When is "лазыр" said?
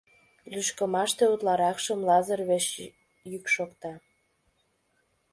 2.07-2.41